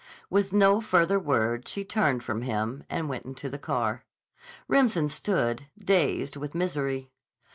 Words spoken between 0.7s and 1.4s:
further